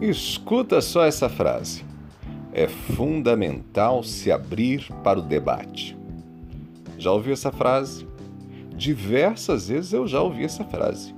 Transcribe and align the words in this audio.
Escuta 0.00 0.80
só 0.80 1.04
essa 1.04 1.28
frase. 1.28 1.84
É 2.54 2.66
fundamental 2.66 4.02
se 4.02 4.32
abrir 4.32 4.88
para 5.04 5.18
o 5.18 5.22
debate. 5.22 5.94
Já 6.96 7.12
ouviu 7.12 7.34
essa 7.34 7.52
frase? 7.52 8.08
Diversas 8.74 9.68
vezes 9.68 9.92
eu 9.92 10.06
já 10.06 10.22
ouvi 10.22 10.42
essa 10.42 10.64
frase. 10.64 11.14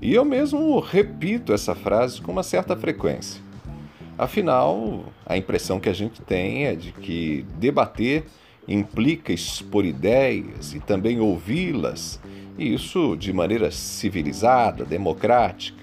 E 0.00 0.14
eu 0.14 0.24
mesmo 0.24 0.78
repito 0.78 1.52
essa 1.52 1.74
frase 1.74 2.22
com 2.22 2.30
uma 2.30 2.44
certa 2.44 2.76
frequência. 2.76 3.42
Afinal, 4.16 5.04
a 5.26 5.36
impressão 5.36 5.80
que 5.80 5.88
a 5.88 5.92
gente 5.92 6.22
tem 6.22 6.66
é 6.66 6.76
de 6.76 6.92
que 6.92 7.44
debater 7.58 8.24
implica 8.68 9.32
expor 9.32 9.84
ideias 9.84 10.74
e 10.74 10.78
também 10.78 11.18
ouvi-las, 11.18 12.20
e 12.56 12.72
isso 12.72 13.16
de 13.16 13.32
maneira 13.32 13.72
civilizada, 13.72 14.84
democrática. 14.84 15.81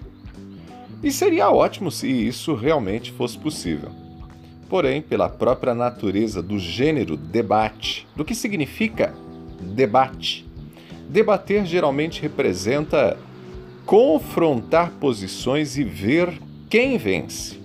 E 1.01 1.11
seria 1.11 1.49
ótimo 1.49 1.89
se 1.89 2.07
isso 2.07 2.53
realmente 2.53 3.11
fosse 3.11 3.37
possível. 3.37 3.89
Porém, 4.67 5.01
pela 5.01 5.29
própria 5.29 5.73
natureza 5.73 6.41
do 6.41 6.59
gênero 6.59 7.15
debate, 7.15 8.05
do 8.15 8.25
que 8.25 8.35
significa 8.35 9.13
debate, 9.61 10.45
debater 11.09 11.65
geralmente 11.65 12.21
representa 12.21 13.17
confrontar 13.85 14.91
posições 14.99 15.77
e 15.77 15.83
ver 15.83 16.37
quem 16.69 16.97
vence. 16.97 17.57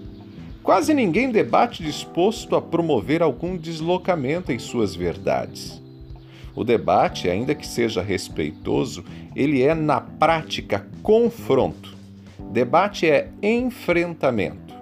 Quase 0.62 0.94
ninguém 0.94 1.30
debate 1.30 1.82
disposto 1.82 2.56
a 2.56 2.62
promover 2.62 3.20
algum 3.20 3.56
deslocamento 3.56 4.50
em 4.50 4.58
suas 4.58 4.94
verdades. 4.94 5.82
O 6.54 6.64
debate, 6.64 7.28
ainda 7.28 7.54
que 7.54 7.66
seja 7.66 8.00
respeitoso, 8.00 9.04
ele 9.36 9.60
é 9.60 9.74
na 9.74 10.00
prática 10.00 10.86
confronto. 11.02 11.93
Debate 12.54 13.04
é 13.10 13.32
enfrentamento. 13.42 14.72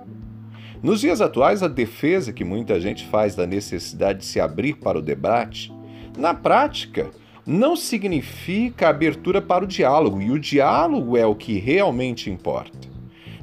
Nos 0.82 1.00
dias 1.00 1.22
atuais, 1.22 1.62
a 1.62 1.68
defesa 1.68 2.30
que 2.30 2.44
muita 2.44 2.78
gente 2.78 3.06
faz 3.06 3.34
da 3.34 3.46
necessidade 3.46 4.18
de 4.18 4.24
se 4.26 4.38
abrir 4.38 4.74
para 4.74 4.98
o 4.98 5.02
debate, 5.02 5.72
na 6.18 6.34
prática, 6.34 7.10
não 7.46 7.74
significa 7.74 8.90
abertura 8.90 9.40
para 9.40 9.64
o 9.64 9.66
diálogo, 9.66 10.20
e 10.20 10.30
o 10.30 10.38
diálogo 10.38 11.16
é 11.16 11.24
o 11.24 11.34
que 11.34 11.58
realmente 11.58 12.30
importa 12.30 12.92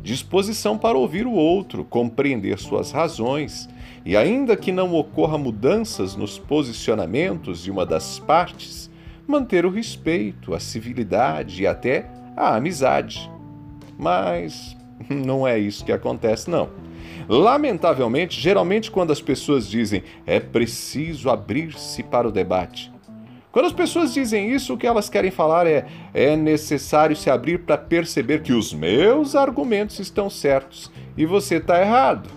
disposição 0.04 0.78
para 0.78 0.98
ouvir 0.98 1.26
o 1.26 1.34
outro, 1.34 1.84
compreender 1.84 2.58
suas 2.60 2.92
razões 2.92 3.68
e, 4.06 4.16
ainda 4.16 4.56
que 4.56 4.72
não 4.72 4.94
ocorra 4.94 5.40
mudanças 5.40 6.16
nos 6.16 6.38
posicionamentos 6.38 7.64
de 7.64 7.72
uma 7.72 7.86
das 7.86 8.18
partes, 8.18 8.90
manter 9.28 9.66
o 9.66 9.70
respeito, 9.70 10.54
a 10.54 10.60
civilidade 10.60 11.64
e 11.64 11.68
até 11.68 12.10
a 12.38 12.56
amizade. 12.56 13.30
Mas 14.00 14.78
não 15.10 15.46
é 15.46 15.60
isso 15.60 15.84
que 15.84 15.92
acontece, 15.92 16.50
não. 16.50 16.70
Lamentavelmente, 17.28 18.40
geralmente, 18.40 18.90
quando 18.90 19.12
as 19.12 19.22
pessoas 19.22 19.70
dizem 19.70 20.02
é 20.26 20.40
preciso 20.40 21.30
abrir-se 21.30 22.02
para 22.02 22.28
o 22.28 22.32
debate, 22.32 22.92
quando 23.52 23.66
as 23.66 23.74
pessoas 23.74 24.14
dizem 24.14 24.52
isso, 24.52 24.74
o 24.74 24.78
que 24.78 24.88
elas 24.88 25.10
querem 25.10 25.32
falar 25.32 25.68
é: 25.68 25.86
é 26.14 26.36
necessário 26.36 27.16
se 27.16 27.30
abrir 27.30 27.60
para 27.60 27.78
perceber 27.78 28.42
que 28.42 28.54
os 28.54 28.74
meus 28.74 29.36
argumentos 29.36 30.00
estão 30.00 30.30
certos 30.30 30.92
e 31.18 31.26
você 31.26 31.56
está 31.56 31.82
errado. 31.82 32.30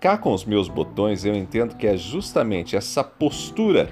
Cá 0.00 0.18
com 0.18 0.32
os 0.32 0.44
meus 0.44 0.66
botões, 0.66 1.24
eu 1.24 1.34
entendo 1.34 1.76
que 1.76 1.86
é 1.86 1.96
justamente 1.96 2.74
essa 2.74 3.04
postura 3.04 3.90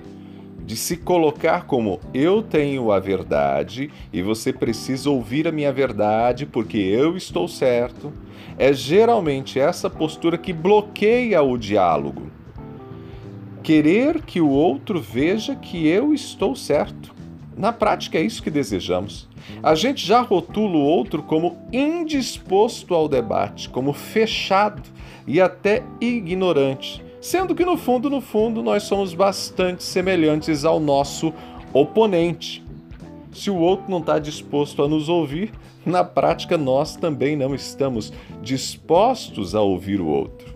de 0.65 0.77
se 0.77 0.97
colocar 0.97 1.67
como 1.67 2.01
eu 2.15 2.43
tenho 2.43 2.93
a 2.93 2.99
verdade 2.99 3.91
e 4.13 4.23
você 4.23 4.53
precisa 4.53 5.11
ouvir 5.11 5.49
a 5.49 5.53
minha 5.53 5.73
verdade 5.73 6.47
porque 6.47 6.79
eu 6.79 7.17
estou 7.17 7.49
certo, 7.49 8.13
é 8.59 8.73
geralmente 8.73 9.59
essa 9.59 9.89
postura 9.89 10.39
que 10.39 10.53
bloqueia 10.53 11.43
o 11.43 11.57
diálogo 11.57 12.31
querer 13.63 14.23
que 14.23 14.41
o 14.41 14.49
outro 14.49 15.01
veja 15.01 15.55
que 15.55 15.87
eu 15.87 16.13
estou 16.13 16.57
certo. 16.57 17.15
Na 17.57 17.73
prática, 17.73 18.19
é 18.19 18.23
isso 18.23 18.43
que 18.43 18.51
desejamos. 18.51 19.29
A 19.63 19.75
gente 19.75 20.07
já 20.07 20.21
rotula 20.21 20.77
o 20.77 20.85
outro 20.85 21.23
como 21.23 21.59
indisposto 21.73 22.95
ao 22.95 23.09
debate, 23.09 23.69
como 23.69 23.93
fechado 23.93 24.83
e 25.27 25.41
até 25.41 25.83
ignorante, 26.01 27.05
sendo 27.21 27.55
que 27.55 27.65
no 27.65 27.77
fundo, 27.77 28.09
no 28.09 28.21
fundo, 28.21 28.63
nós 28.63 28.85
somos 28.85 29.15
bastante 29.15 29.83
semelhantes 29.83 30.65
ao 30.65 30.81
nosso 30.81 31.33
oponente. 31.73 32.65
Se 33.33 33.51
o 33.51 33.57
outro 33.57 33.91
não 33.91 33.99
está 33.99 34.19
disposto 34.19 34.83
a 34.83 34.89
nos 34.89 35.09
ouvir, 35.09 35.53
na 35.85 36.05
prática 36.05 36.59
nós 36.59 36.97
também 36.97 37.37
não 37.37 37.55
estamos 37.55 38.13
dispostos 38.43 39.55
a 39.55 39.61
ouvir 39.61 40.01
o 40.01 40.07
outro. 40.07 40.55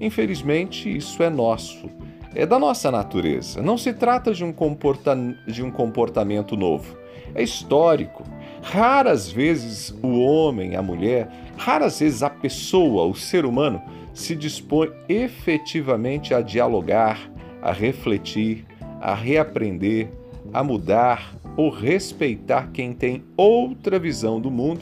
Infelizmente, 0.00 0.94
isso 0.94 1.22
é 1.22 1.30
nosso 1.30 1.88
é 2.36 2.44
da 2.44 2.58
nossa 2.58 2.90
natureza. 2.90 3.62
Não 3.62 3.78
se 3.78 3.94
trata 3.94 4.32
de 4.34 4.44
um, 4.44 4.52
comporta 4.52 5.16
de 5.48 5.62
um 5.62 5.70
comportamento 5.70 6.54
novo. 6.54 6.96
É 7.34 7.42
histórico. 7.42 8.22
Raras 8.68 9.30
vezes 9.30 9.94
o 10.02 10.18
homem, 10.18 10.74
a 10.74 10.82
mulher, 10.82 11.30
raras 11.56 12.00
vezes 12.00 12.20
a 12.24 12.28
pessoa, 12.28 13.04
o 13.04 13.14
ser 13.14 13.46
humano, 13.46 13.80
se 14.12 14.34
dispõe 14.34 14.90
efetivamente 15.08 16.34
a 16.34 16.40
dialogar, 16.40 17.30
a 17.62 17.70
refletir, 17.70 18.66
a 19.00 19.14
reaprender, 19.14 20.10
a 20.52 20.64
mudar 20.64 21.32
ou 21.56 21.70
respeitar 21.70 22.70
quem 22.72 22.92
tem 22.92 23.22
outra 23.36 24.00
visão 24.00 24.40
do 24.40 24.50
mundo 24.50 24.80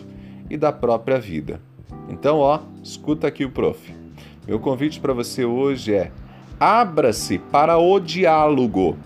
e 0.49 0.57
da 0.57 0.73
própria 0.73 1.21
vida. 1.21 1.61
Então, 2.09 2.39
ó, 2.39 2.61
escuta 2.83 3.27
aqui 3.27 3.45
o 3.45 3.51
prof. 3.51 3.95
Meu 4.49 4.59
convite 4.59 4.99
para 4.99 5.13
você 5.13 5.45
hoje 5.45 5.95
é 5.95 6.11
Abra-se 6.59 7.39
para 7.39 7.77
o 7.77 8.01
diálogo. 8.01 8.97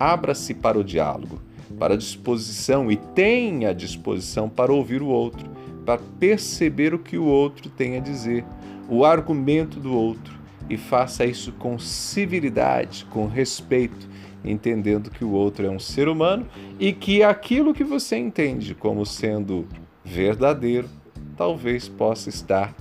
Abra-se 0.00 0.54
para 0.54 0.78
o 0.78 0.82
diálogo, 0.82 1.42
para 1.78 1.94
a 1.94 1.96
disposição 1.96 2.90
e 2.90 2.96
tenha 2.96 3.74
disposição 3.74 4.48
para 4.48 4.72
ouvir 4.72 5.02
o 5.02 5.06
outro, 5.06 5.48
para 5.84 6.00
perceber 6.18 6.92
o 6.92 6.98
que 6.98 7.16
o 7.16 7.24
outro 7.24 7.70
tem 7.70 7.96
a 7.96 8.00
dizer, 8.00 8.44
o 8.88 9.04
argumento 9.04 9.78
do 9.78 9.94
outro 9.94 10.38
e 10.68 10.76
faça 10.76 11.24
isso 11.24 11.52
com 11.52 11.78
civilidade, 11.78 13.06
com 13.10 13.26
respeito, 13.26 14.08
entendendo 14.44 15.10
que 15.10 15.24
o 15.24 15.30
outro 15.30 15.66
é 15.66 15.70
um 15.70 15.78
ser 15.78 16.08
humano 16.08 16.46
e 16.78 16.92
que 16.92 17.22
aquilo 17.22 17.74
que 17.74 17.84
você 17.84 18.16
entende 18.16 18.74
como 18.74 19.04
sendo 19.06 19.66
verdadeiro 20.04 20.88
talvez 21.36 21.88
possa 21.88 22.28
estar 22.28 22.74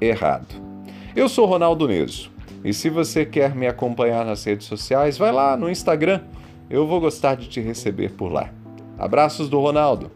errado. 0.00 0.54
Eu 1.14 1.28
sou 1.28 1.46
Ronaldo 1.46 1.88
Neso 1.88 2.30
e 2.64 2.74
se 2.74 2.90
você 2.90 3.24
quer 3.24 3.54
me 3.54 3.66
acompanhar 3.66 4.24
nas 4.24 4.44
redes 4.44 4.66
sociais, 4.66 5.16
vai 5.16 5.32
lá 5.32 5.56
no 5.56 5.70
Instagram. 5.70 6.20
Eu 6.70 6.86
vou 6.86 7.00
gostar 7.00 7.34
de 7.34 7.48
te 7.48 7.60
receber 7.60 8.12
por 8.12 8.30
lá. 8.30 8.48
Abraços 8.96 9.48
do 9.48 9.58
Ronaldo. 9.58 10.12